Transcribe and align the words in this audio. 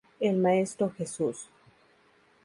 El 0.19 0.37
Maestro 0.39 0.89
Jesús. 0.89 1.47